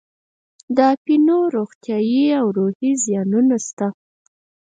د 0.75 0.77
اپینو 0.93 1.37
روغتیایي 1.55 2.25
او 2.39 2.45
روحي 2.57 2.91
زیانونه 3.03 3.57
شته. 3.67 3.87